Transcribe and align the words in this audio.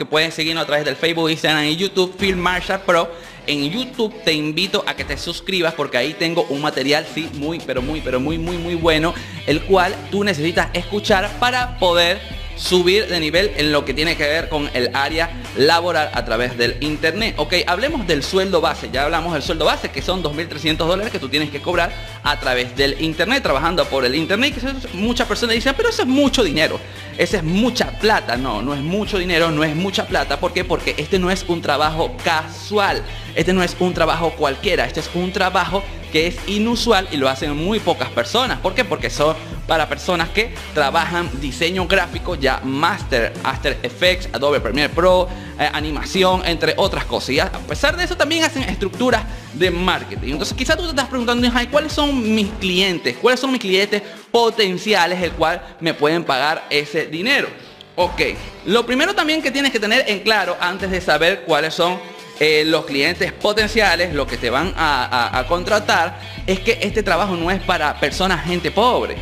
que 0.00 0.06
puedes 0.06 0.32
seguirnos 0.32 0.62
a 0.62 0.66
través 0.66 0.86
del 0.86 0.96
Facebook, 0.96 1.28
Instagram 1.28 1.66
y 1.66 1.76
YouTube, 1.76 2.16
Phil 2.16 2.34
Marshall 2.34 2.80
Pro. 2.86 3.12
En 3.46 3.70
YouTube 3.70 4.14
te 4.24 4.32
invito 4.32 4.82
a 4.86 4.94
que 4.94 5.04
te 5.04 5.18
suscribas 5.18 5.74
porque 5.74 5.98
ahí 5.98 6.14
tengo 6.14 6.46
un 6.48 6.62
material, 6.62 7.06
sí, 7.14 7.28
muy, 7.34 7.60
pero 7.60 7.82
muy, 7.82 8.00
pero 8.00 8.18
muy, 8.18 8.38
muy, 8.38 8.56
muy 8.56 8.76
bueno, 8.76 9.12
el 9.46 9.60
cual 9.60 9.94
tú 10.10 10.24
necesitas 10.24 10.68
escuchar 10.72 11.30
para 11.38 11.78
poder 11.78 12.18
subir 12.60 13.08
de 13.08 13.18
nivel 13.20 13.52
en 13.56 13.72
lo 13.72 13.84
que 13.84 13.94
tiene 13.94 14.16
que 14.16 14.24
ver 14.24 14.48
con 14.48 14.70
el 14.74 14.90
área 14.94 15.30
laboral 15.56 16.10
a 16.12 16.24
través 16.24 16.56
del 16.58 16.76
internet. 16.80 17.34
Ok, 17.38 17.54
hablemos 17.66 18.06
del 18.06 18.22
sueldo 18.22 18.60
base. 18.60 18.90
Ya 18.92 19.04
hablamos 19.04 19.32
del 19.32 19.42
sueldo 19.42 19.64
base, 19.64 19.90
que 19.90 20.02
son 20.02 20.22
2.300 20.22 20.76
dólares 20.76 21.10
que 21.10 21.18
tú 21.18 21.28
tienes 21.28 21.50
que 21.50 21.60
cobrar 21.60 21.90
a 22.22 22.38
través 22.38 22.76
del 22.76 23.00
internet, 23.00 23.42
trabajando 23.42 23.84
por 23.86 24.04
el 24.04 24.14
internet. 24.14 24.54
Que 24.54 24.96
muchas 24.96 25.26
personas 25.26 25.54
dicen, 25.54 25.74
pero 25.76 25.88
eso 25.88 26.02
es 26.02 26.08
mucho 26.08 26.44
dinero. 26.44 26.78
Esa 27.16 27.38
es 27.38 27.42
mucha 27.42 27.98
plata. 27.98 28.36
No, 28.36 28.60
no 28.60 28.74
es 28.74 28.80
mucho 28.80 29.18
dinero, 29.18 29.50
no 29.50 29.64
es 29.64 29.74
mucha 29.74 30.06
plata. 30.06 30.38
¿Por 30.38 30.52
qué? 30.52 30.64
Porque 30.64 30.94
este 30.98 31.18
no 31.18 31.30
es 31.30 31.44
un 31.48 31.62
trabajo 31.62 32.14
casual. 32.22 33.02
Este 33.34 33.52
no 33.52 33.62
es 33.62 33.74
un 33.80 33.94
trabajo 33.94 34.32
cualquiera. 34.36 34.84
Este 34.84 35.00
es 35.00 35.10
un 35.14 35.32
trabajo 35.32 35.82
que 36.10 36.26
es 36.26 36.36
inusual 36.46 37.08
y 37.10 37.16
lo 37.16 37.28
hacen 37.28 37.56
muy 37.56 37.80
pocas 37.80 38.08
personas. 38.10 38.58
¿Por 38.58 38.74
qué? 38.74 38.84
Porque 38.84 39.10
son 39.10 39.36
para 39.66 39.88
personas 39.88 40.28
que 40.30 40.52
trabajan 40.74 41.30
diseño 41.40 41.86
gráfico 41.86 42.34
ya 42.34 42.60
Master, 42.64 43.32
After 43.44 43.78
Effects, 43.82 44.28
Adobe 44.32 44.60
Premiere 44.60 44.92
Pro, 44.92 45.28
eh, 45.58 45.70
animación, 45.72 46.42
entre 46.44 46.74
otras 46.76 47.04
cosas. 47.04 47.30
Y 47.30 47.40
a 47.40 47.50
pesar 47.50 47.96
de 47.96 48.04
eso 48.04 48.16
también 48.16 48.44
hacen 48.44 48.62
estructuras 48.64 49.22
de 49.54 49.70
marketing. 49.70 50.32
Entonces 50.32 50.56
quizás 50.56 50.76
tú 50.76 50.82
te 50.82 50.90
estás 50.90 51.08
preguntando, 51.08 51.48
¿cuáles 51.70 51.92
son 51.92 52.34
mis 52.34 52.48
clientes? 52.60 53.16
¿Cuáles 53.20 53.40
son 53.40 53.52
mis 53.52 53.60
clientes 53.60 54.02
potenciales 54.30 55.22
el 55.22 55.32
cual 55.32 55.62
me 55.80 55.94
pueden 55.94 56.24
pagar 56.24 56.66
ese 56.70 57.06
dinero? 57.06 57.48
Ok, 57.96 58.20
lo 58.66 58.86
primero 58.86 59.14
también 59.14 59.42
que 59.42 59.50
tienes 59.50 59.72
que 59.72 59.78
tener 59.78 60.04
en 60.08 60.20
claro 60.20 60.56
antes 60.60 60.90
de 60.90 61.00
saber 61.00 61.42
cuáles 61.42 61.74
son 61.74 61.98
eh, 62.40 62.64
los 62.64 62.86
clientes 62.86 63.32
potenciales, 63.32 64.14
lo 64.14 64.26
que 64.26 64.38
te 64.38 64.48
van 64.48 64.72
a, 64.74 65.44
contratar, 65.46 66.18
es 66.46 66.58
que 66.60 66.78
este 66.80 67.02
trabajo 67.02 67.36
no 67.36 67.50
es 67.50 67.60
para 67.60 68.00
personas, 68.00 68.46
gente 68.46 68.70
pobre. 68.70 69.16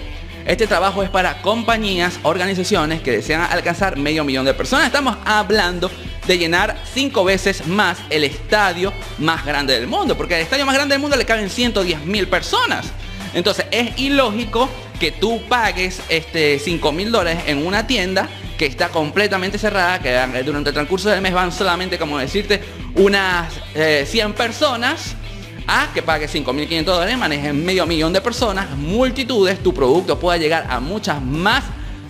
Este 0.46 0.68
trabajo 0.68 1.02
es 1.02 1.10
para 1.10 1.42
compañías, 1.42 2.20
organizaciones 2.22 3.02
que 3.02 3.10
desean 3.10 3.40
alcanzar 3.42 3.98
medio 3.98 4.22
millón 4.22 4.44
de 4.44 4.54
personas. 4.54 4.86
Estamos 4.86 5.16
hablando 5.24 5.90
de 6.28 6.38
llenar 6.38 6.76
cinco 6.94 7.24
veces 7.24 7.66
más 7.66 7.98
el 8.08 8.22
estadio 8.22 8.92
más 9.18 9.44
grande 9.44 9.74
del 9.74 9.88
mundo, 9.88 10.16
porque 10.16 10.36
al 10.36 10.42
estadio 10.42 10.64
más 10.64 10.76
grande 10.76 10.94
del 10.94 11.02
mundo 11.02 11.16
le 11.16 11.24
caben 11.24 11.50
110 11.50 12.04
mil 12.06 12.28
personas. 12.28 12.86
Entonces 13.34 13.66
es 13.72 13.98
ilógico 13.98 14.70
que 15.00 15.10
tú 15.10 15.42
pagues 15.48 16.00
este 16.08 16.60
5 16.60 16.92
mil 16.92 17.10
dólares 17.10 17.42
en 17.46 17.66
una 17.66 17.86
tienda 17.88 18.28
que 18.58 18.66
está 18.66 18.88
completamente 18.88 19.56
cerrada, 19.56 20.00
que 20.00 20.42
durante 20.42 20.70
el 20.70 20.74
transcurso 20.74 21.08
del 21.08 21.20
mes 21.20 21.32
van 21.32 21.52
solamente, 21.52 21.98
como 21.98 22.18
decirte, 22.18 22.60
unas 22.98 23.52
100 23.72 24.30
eh, 24.30 24.34
personas 24.36 25.14
a 25.66 25.90
que 25.92 26.02
pague 26.02 26.26
5.500 26.26 26.84
dólares, 26.84 27.18
manejes 27.18 27.54
medio 27.54 27.86
millón 27.86 28.12
de 28.12 28.20
personas, 28.20 28.70
multitudes, 28.70 29.62
tu 29.62 29.72
producto 29.72 30.18
pueda 30.18 30.38
llegar 30.38 30.66
a 30.68 30.80
muchas 30.80 31.22
más 31.22 31.64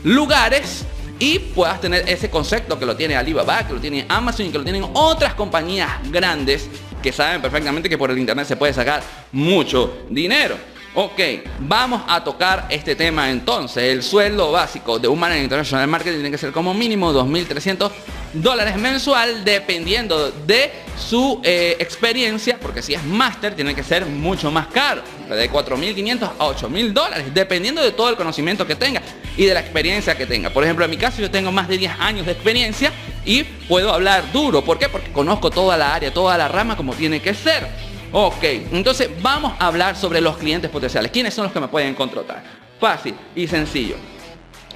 lugares 0.04 0.84
y 1.18 1.38
puedas 1.40 1.80
tener 1.80 2.08
ese 2.08 2.30
concepto 2.30 2.78
que 2.78 2.86
lo 2.86 2.96
tiene 2.96 3.16
Alibaba, 3.16 3.66
que 3.66 3.74
lo 3.74 3.80
tiene 3.80 4.06
Amazon 4.08 4.46
y 4.46 4.50
que 4.50 4.58
lo 4.58 4.64
tienen 4.64 4.86
otras 4.94 5.34
compañías 5.34 5.90
grandes 6.10 6.68
que 7.02 7.12
saben 7.12 7.42
perfectamente 7.42 7.88
que 7.88 7.98
por 7.98 8.10
el 8.10 8.18
internet 8.18 8.46
se 8.46 8.56
puede 8.56 8.72
sacar 8.72 9.02
mucho 9.32 10.04
dinero. 10.08 10.56
Ok, 11.00 11.20
vamos 11.60 12.02
a 12.08 12.24
tocar 12.24 12.66
este 12.70 12.96
tema 12.96 13.30
entonces. 13.30 13.84
El 13.84 14.02
sueldo 14.02 14.50
básico 14.50 14.98
de 14.98 15.06
un 15.06 15.16
manager 15.16 15.44
international 15.44 15.86
marketing 15.86 16.16
tiene 16.16 16.30
que 16.32 16.38
ser 16.38 16.50
como 16.50 16.74
mínimo 16.74 17.12
2.300 17.12 17.88
dólares 18.32 18.76
mensual 18.78 19.44
dependiendo 19.44 20.32
de 20.32 20.72
su 20.98 21.40
eh, 21.44 21.76
experiencia, 21.78 22.58
porque 22.60 22.82
si 22.82 22.94
es 22.94 23.04
máster 23.04 23.54
tiene 23.54 23.76
que 23.76 23.84
ser 23.84 24.06
mucho 24.06 24.50
más 24.50 24.66
caro, 24.66 25.02
de 25.28 25.48
4.500 25.48 26.32
a 26.36 26.46
8.000 26.48 26.92
dólares, 26.92 27.26
dependiendo 27.32 27.80
de 27.80 27.92
todo 27.92 28.08
el 28.08 28.16
conocimiento 28.16 28.66
que 28.66 28.74
tenga 28.74 29.00
y 29.36 29.44
de 29.44 29.54
la 29.54 29.60
experiencia 29.60 30.18
que 30.18 30.26
tenga. 30.26 30.50
Por 30.50 30.64
ejemplo, 30.64 30.84
en 30.84 30.90
mi 30.90 30.96
caso 30.96 31.22
yo 31.22 31.30
tengo 31.30 31.52
más 31.52 31.68
de 31.68 31.78
10 31.78 31.92
años 32.00 32.26
de 32.26 32.32
experiencia 32.32 32.90
y 33.24 33.44
puedo 33.44 33.94
hablar 33.94 34.32
duro. 34.32 34.64
¿Por 34.64 34.80
qué? 34.80 34.88
Porque 34.88 35.12
conozco 35.12 35.48
toda 35.48 35.76
la 35.76 35.94
área, 35.94 36.12
toda 36.12 36.36
la 36.36 36.48
rama 36.48 36.76
como 36.76 36.92
tiene 36.94 37.22
que 37.22 37.34
ser. 37.34 37.87
Ok, 38.12 38.42
entonces 38.72 39.10
vamos 39.20 39.52
a 39.58 39.66
hablar 39.66 39.94
sobre 39.96 40.20
los 40.20 40.38
clientes 40.38 40.70
potenciales. 40.70 41.10
¿Quiénes 41.10 41.34
son 41.34 41.44
los 41.44 41.52
que 41.52 41.60
me 41.60 41.68
pueden 41.68 41.94
contratar? 41.94 42.42
Fácil 42.80 43.14
y 43.34 43.46
sencillo. 43.46 43.96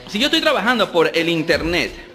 Si 0.09 0.19
yo 0.19 0.27
estoy 0.27 0.41
trabajando 0.41 0.93
por 0.93 1.17
el 1.17 1.29
internet 1.29 2.12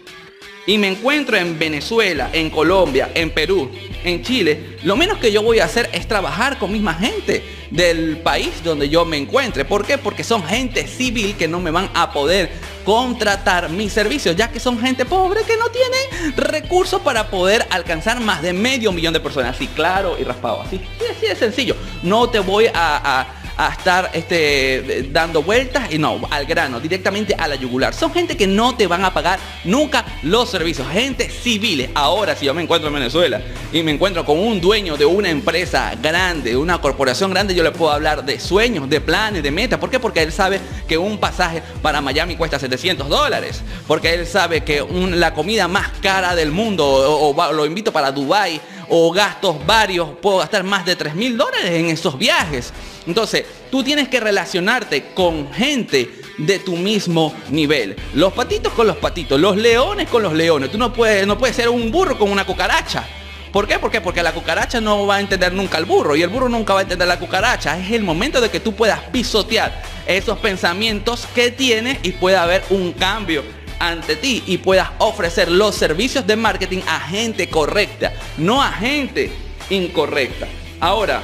y 0.67 0.78
me 0.78 0.89
encuentro 0.89 1.38
en 1.38 1.57
Venezuela, 1.57 2.29
en 2.33 2.50
Colombia, 2.50 3.09
en 3.16 3.31
Perú, 3.31 3.72
en 4.03 4.22
Chile, 4.22 4.78
lo 4.83 4.97
menos 4.97 5.17
que 5.17 5.31
yo 5.31 5.41
voy 5.41 5.59
a 5.59 5.66
hacer 5.66 5.89
es 5.94 6.07
trabajar 6.07 6.59
con 6.59 6.73
misma 6.73 6.94
gente 6.94 7.41
del 7.72 8.17
país 8.17 8.61
donde 8.63 8.89
yo 8.89 9.05
me 9.05 9.16
encuentre. 9.16 9.63
¿Por 9.63 9.85
qué? 9.85 9.97
Porque 9.97 10.25
son 10.25 10.44
gente 10.44 10.85
civil 10.85 11.35
que 11.38 11.47
no 11.47 11.61
me 11.61 11.72
van 11.72 11.89
a 11.94 12.11
poder 12.11 12.51
contratar 12.83 13.69
mis 13.69 13.94
servicios, 13.94 14.35
ya 14.35 14.51
que 14.51 14.59
son 14.59 14.78
gente 14.79 15.05
pobre 15.05 15.44
que 15.44 15.55
no 15.55 15.69
tiene 15.69 16.35
recursos 16.35 17.01
para 17.01 17.29
poder 17.29 17.66
alcanzar 17.69 18.19
más 18.19 18.41
de 18.41 18.51
medio 18.51 18.91
millón 18.91 19.13
de 19.13 19.22
personas. 19.22 19.55
Así 19.55 19.67
claro 19.67 20.17
y 20.19 20.25
raspado, 20.25 20.61
así, 20.61 20.81
así 21.16 21.28
de 21.28 21.35
sencillo. 21.35 21.78
No 22.03 22.29
te 22.29 22.39
voy 22.39 22.67
a, 22.67 22.73
a 22.73 23.36
estar 23.57 24.12
este, 24.13 25.09
dando 25.12 25.41
vueltas 25.41 25.91
y 25.91 25.97
no, 25.97 26.22
al 26.29 26.45
grano, 26.45 26.79
directamente 26.79 27.35
a 27.38 27.47
la 27.47 27.56
yugular. 27.56 27.94
Son 27.94 28.13
gente 28.13 28.38
que 28.38 28.47
no 28.47 28.75
te 28.75 28.88
van 28.88 29.03
a 29.03 29.13
pagar 29.13 29.40
nunca 29.63 30.06
los 30.23 30.50
servicios, 30.50 30.88
gente 30.90 31.29
civiles. 31.29 31.90
Ahora, 31.96 32.35
si 32.35 32.46
yo 32.46 32.53
me 32.53 32.62
encuentro 32.62 32.90
en 32.90 32.96
Venezuela 32.96 33.41
y 33.72 33.81
me 33.84 33.91
encuentro 33.91 34.25
con 34.25 34.40
un 34.40 34.62
dueño 34.62 34.96
de 34.97 35.06
una 35.06 35.29
empresa 35.29 35.94
grande, 36.01 36.51
de 36.51 36.57
una 36.57 36.79
corporación 36.79 37.31
grande, 37.31 37.56
yo 37.56 37.63
le 37.63 37.72
puedo 37.72 37.91
hablar 37.91 38.23
de 38.23 38.40
sueños, 38.40 38.90
de 38.90 39.01
planes, 39.01 39.44
de 39.44 39.51
metas. 39.51 39.79
¿Por 39.79 39.90
qué? 39.90 40.00
Porque 40.00 40.22
él 40.22 40.31
sabe 40.31 40.59
que 40.88 40.97
un 40.97 41.17
pasaje 41.17 41.63
para 41.81 42.01
Miami 42.01 42.35
cuesta 42.35 42.59
700 42.59 43.09
dólares. 43.09 43.63
Porque 43.88 44.13
él 44.13 44.28
sabe 44.28 44.63
que 44.63 44.85
la 45.12 45.34
comida 45.34 45.67
más 45.67 45.90
cara 46.01 46.35
del 46.35 46.51
mundo, 46.51 46.85
o, 46.85 47.53
lo 47.53 47.66
invito 47.66 47.91
para 47.91 48.12
Dubai 48.12 48.62
o 48.90 49.12
gastos 49.12 49.66
varios, 49.66 50.09
puedo 50.22 50.38
gastar 50.38 50.63
más 50.63 50.85
de 50.85 50.96
3 50.96 51.16
mil 51.16 51.38
dólares 51.38 51.72
en 51.72 51.88
esos 51.88 52.17
viajes. 52.17 52.72
Entonces, 53.07 53.45
tú 53.72 53.84
tienes 53.84 54.09
que 54.09 54.19
relacionarte 54.19 55.13
con 55.13 55.51
gente 55.53 56.12
de 56.38 56.59
tu 56.59 56.75
mismo 56.75 57.34
nivel. 57.50 57.95
Los 58.13 58.34
patitos 58.34 58.73
con 58.73 58.85
los 58.85 58.97
patitos, 58.97 59.40
los 59.40 59.57
leones 59.57 60.07
con 60.09 60.22
los 60.22 60.34
leones. 60.34 60.72
Tú 60.72 60.78
no 60.78 60.94
puedes, 60.94 61.25
no 61.25 61.38
puedes 61.38 61.56
ser 61.56 61.69
un 61.69 61.91
burro 61.91 62.17
con 62.19 62.31
una 62.31 62.46
cucaracha. 62.46 63.07
¿Por 63.51 63.67
qué? 63.67 63.79
¿Por 63.79 63.90
qué? 63.90 64.01
Porque 64.01 64.22
la 64.22 64.34
cucaracha 64.34 64.81
no 64.81 65.07
va 65.07 65.16
a 65.16 65.19
entender 65.19 65.53
nunca 65.53 65.78
al 65.78 65.85
burro 65.85 66.16
y 66.16 66.22
el 66.22 66.29
burro 66.29 66.50
nunca 66.50 66.73
va 66.73 66.81
a 66.81 66.84
entender 66.84 67.07
la 67.07 67.17
cucaracha. 67.17 67.79
Es 67.79 67.91
el 67.91 68.03
momento 68.03 68.41
de 68.41 68.50
que 68.50 68.59
tú 68.59 68.75
puedas 68.75 69.00
pisotear 69.12 69.81
esos 70.06 70.38
pensamientos 70.40 71.28
que 71.34 71.50
tienes 71.50 71.97
y 72.03 72.12
pueda 72.12 72.44
haber 72.44 72.63
un 72.69 72.91
cambio 72.91 73.44
ante 73.79 74.16
ti 74.16 74.44
y 74.46 74.57
puedas 74.57 74.90
ofrecer 75.00 75.50
los 75.50 75.75
servicios 75.75 76.28
de 76.28 76.35
marketing 76.35 76.81
a 76.88 77.00
gente 77.00 77.50
correcta, 77.50 78.13
no 78.38 78.62
a 78.62 78.72
gente 78.72 79.31
incorrecta. 79.69 80.47
Ahora, 80.79 81.23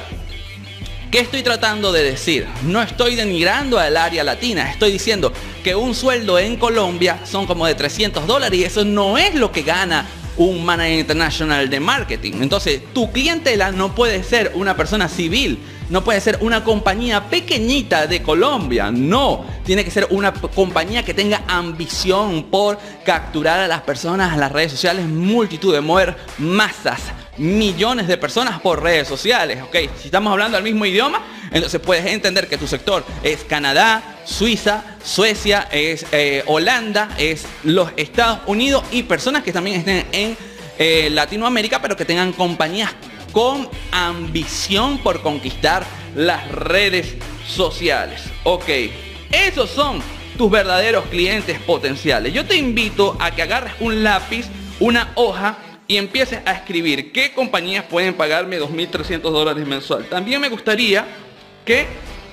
¿Qué 1.14 1.20
estoy 1.20 1.44
tratando 1.44 1.92
de 1.92 2.02
decir? 2.02 2.44
No 2.64 2.82
estoy 2.82 3.14
denigrando 3.14 3.78
al 3.78 3.96
área 3.96 4.24
latina, 4.24 4.68
estoy 4.68 4.90
diciendo 4.90 5.32
que 5.62 5.76
un 5.76 5.94
sueldo 5.94 6.40
en 6.40 6.56
Colombia 6.56 7.20
son 7.24 7.46
como 7.46 7.66
de 7.66 7.76
300 7.76 8.26
dólares 8.26 8.58
y 8.58 8.64
eso 8.64 8.84
no 8.84 9.16
es 9.16 9.32
lo 9.36 9.52
que 9.52 9.62
gana 9.62 10.08
un 10.36 10.64
manager 10.64 10.98
internacional 10.98 11.70
de 11.70 11.80
marketing. 11.80 12.34
Entonces, 12.40 12.82
tu 12.92 13.10
clientela 13.12 13.70
no 13.72 13.94
puede 13.94 14.22
ser 14.22 14.52
una 14.54 14.76
persona 14.76 15.08
civil, 15.08 15.58
no 15.90 16.02
puede 16.02 16.20
ser 16.20 16.38
una 16.40 16.64
compañía 16.64 17.28
pequeñita 17.28 18.06
de 18.06 18.22
Colombia, 18.22 18.90
no. 18.90 19.44
Tiene 19.64 19.84
que 19.84 19.90
ser 19.90 20.06
una 20.10 20.32
compañía 20.32 21.04
que 21.04 21.14
tenga 21.14 21.42
ambición 21.46 22.44
por 22.44 22.78
capturar 23.04 23.60
a 23.60 23.68
las 23.68 23.82
personas 23.82 24.32
a 24.32 24.36
las 24.36 24.50
redes 24.50 24.72
sociales, 24.72 25.06
multitud 25.06 25.72
de 25.72 25.80
mover 25.80 26.16
masas, 26.38 27.00
millones 27.36 28.06
de 28.06 28.16
personas 28.16 28.60
por 28.60 28.82
redes 28.82 29.08
sociales, 29.08 29.62
¿ok? 29.62 29.76
Si 30.00 30.06
estamos 30.06 30.32
hablando 30.32 30.56
del 30.56 30.64
mismo 30.64 30.86
idioma, 30.86 31.22
entonces 31.50 31.80
puedes 31.80 32.06
entender 32.06 32.48
que 32.48 32.58
tu 32.58 32.66
sector 32.66 33.04
es 33.22 33.44
Canadá, 33.44 34.13
Suiza, 34.24 34.84
Suecia, 35.02 35.68
es 35.70 36.06
eh, 36.12 36.42
Holanda, 36.46 37.10
es 37.18 37.46
los 37.62 37.90
Estados 37.96 38.40
Unidos 38.46 38.84
y 38.90 39.02
personas 39.04 39.42
que 39.42 39.52
también 39.52 39.78
estén 39.78 40.06
en 40.12 40.36
eh, 40.78 41.08
Latinoamérica, 41.10 41.80
pero 41.80 41.96
que 41.96 42.04
tengan 42.04 42.32
compañías 42.32 42.92
con 43.32 43.68
ambición 43.90 44.98
por 44.98 45.22
conquistar 45.22 45.84
las 46.14 46.48
redes 46.50 47.14
sociales. 47.46 48.22
Ok, 48.44 48.68
esos 49.30 49.70
son 49.70 50.00
tus 50.36 50.50
verdaderos 50.50 51.04
clientes 51.06 51.58
potenciales. 51.60 52.32
Yo 52.32 52.44
te 52.44 52.56
invito 52.56 53.16
a 53.20 53.30
que 53.32 53.42
agarres 53.42 53.74
un 53.80 54.02
lápiz, 54.02 54.46
una 54.80 55.12
hoja 55.14 55.58
y 55.86 55.96
empieces 55.96 56.40
a 56.46 56.52
escribir 56.52 57.12
qué 57.12 57.32
compañías 57.32 57.84
pueden 57.84 58.14
pagarme 58.14 58.58
2.300 58.58 59.20
dólares 59.20 59.66
mensual. 59.66 60.06
También 60.06 60.40
me 60.40 60.48
gustaría 60.48 61.06
que 61.64 61.86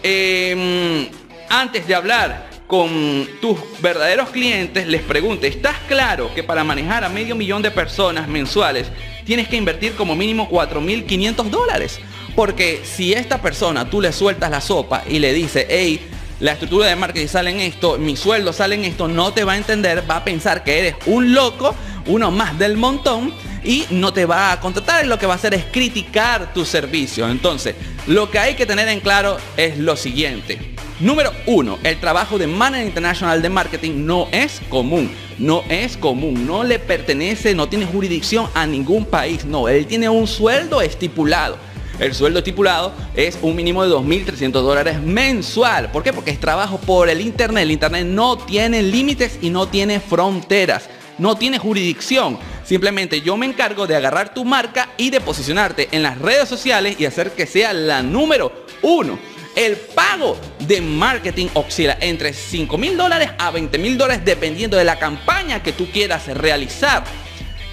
em, 0.03 1.09
antes 1.51 1.85
de 1.85 1.93
hablar 1.93 2.49
con 2.65 3.27
tus 3.41 3.59
verdaderos 3.81 4.29
clientes, 4.29 4.87
les 4.87 5.01
pregunte, 5.01 5.47
¿estás 5.47 5.75
claro 5.89 6.33
que 6.33 6.43
para 6.43 6.63
manejar 6.63 7.03
a 7.03 7.09
medio 7.09 7.35
millón 7.35 7.61
de 7.61 7.69
personas 7.69 8.29
mensuales 8.29 8.87
tienes 9.25 9.49
que 9.49 9.57
invertir 9.57 9.93
como 9.95 10.15
mínimo 10.15 10.49
4.500 10.49 11.49
dólares? 11.49 11.99
Porque 12.37 12.81
si 12.85 13.11
esta 13.11 13.41
persona 13.41 13.89
tú 13.89 13.99
le 13.99 14.13
sueltas 14.13 14.49
la 14.49 14.61
sopa 14.61 15.03
y 15.05 15.19
le 15.19 15.33
dice, 15.33 15.67
hey, 15.69 15.99
la 16.39 16.53
estructura 16.53 16.87
de 16.87 16.95
marketing 16.95 17.27
sale 17.27 17.51
en 17.51 17.59
esto, 17.59 17.97
mi 17.97 18.15
sueldo 18.15 18.53
sale 18.53 18.75
en 18.75 18.85
esto, 18.85 19.09
no 19.09 19.33
te 19.33 19.43
va 19.43 19.53
a 19.53 19.57
entender, 19.57 20.09
va 20.09 20.17
a 20.17 20.23
pensar 20.23 20.63
que 20.63 20.79
eres 20.79 20.95
un 21.05 21.33
loco, 21.33 21.75
uno 22.05 22.31
más 22.31 22.57
del 22.57 22.77
montón 22.77 23.33
y 23.65 23.85
no 23.89 24.13
te 24.13 24.25
va 24.25 24.53
a 24.53 24.59
contratar 24.61 25.05
lo 25.05 25.19
que 25.19 25.25
va 25.25 25.33
a 25.33 25.35
hacer 25.35 25.53
es 25.53 25.65
criticar 25.65 26.53
tu 26.53 26.63
servicio. 26.63 27.29
Entonces, 27.29 27.75
lo 28.07 28.31
que 28.31 28.39
hay 28.39 28.55
que 28.55 28.65
tener 28.65 28.87
en 28.87 29.01
claro 29.01 29.37
es 29.57 29.77
lo 29.77 29.97
siguiente. 29.97 30.70
Número 31.01 31.33
uno, 31.47 31.79
el 31.83 31.99
trabajo 31.99 32.37
de 32.37 32.45
Manager 32.45 32.85
International 32.85 33.41
de 33.41 33.49
Marketing 33.49 34.05
no 34.05 34.27
es 34.31 34.61
común. 34.69 35.09
No 35.39 35.63
es 35.67 35.97
común, 35.97 36.45
no 36.45 36.63
le 36.63 36.77
pertenece, 36.77 37.55
no 37.55 37.67
tiene 37.67 37.87
jurisdicción 37.87 38.47
a 38.53 38.67
ningún 38.67 39.05
país. 39.05 39.43
No, 39.43 39.67
él 39.67 39.87
tiene 39.87 40.09
un 40.09 40.27
sueldo 40.27 40.79
estipulado. 40.79 41.57
El 41.97 42.13
sueldo 42.13 42.37
estipulado 42.37 42.93
es 43.15 43.39
un 43.41 43.55
mínimo 43.55 43.83
de 43.83 43.89
2.300 43.89 44.51
dólares 44.51 45.01
mensual. 45.01 45.91
¿Por 45.91 46.03
qué? 46.03 46.13
Porque 46.13 46.29
es 46.29 46.39
trabajo 46.39 46.77
por 46.77 47.09
el 47.09 47.19
Internet. 47.19 47.63
El 47.63 47.71
Internet 47.71 48.05
no 48.05 48.37
tiene 48.37 48.83
límites 48.83 49.39
y 49.41 49.49
no 49.49 49.67
tiene 49.67 49.99
fronteras. 49.99 50.87
No 51.17 51.35
tiene 51.35 51.57
jurisdicción. 51.57 52.37
Simplemente 52.63 53.21
yo 53.21 53.37
me 53.37 53.47
encargo 53.47 53.87
de 53.87 53.95
agarrar 53.95 54.35
tu 54.35 54.45
marca 54.45 54.89
y 54.97 55.09
de 55.09 55.19
posicionarte 55.19 55.89
en 55.93 56.03
las 56.03 56.19
redes 56.19 56.47
sociales 56.47 56.95
y 56.99 57.05
hacer 57.05 57.31
que 57.31 57.47
sea 57.47 57.73
la 57.73 58.03
número 58.03 58.65
uno. 58.83 59.30
El 59.55 59.75
pago 59.75 60.37
de 60.59 60.79
marketing 60.79 61.47
oscila 61.53 61.97
entre 61.99 62.33
5 62.33 62.77
mil 62.77 62.95
dólares 62.95 63.31
a 63.37 63.51
20 63.51 63.77
mil 63.77 63.97
dólares 63.97 64.23
dependiendo 64.23 64.77
de 64.77 64.85
la 64.85 64.97
campaña 64.97 65.61
que 65.61 65.73
tú 65.73 65.87
quieras 65.91 66.27
realizar. 66.27 67.03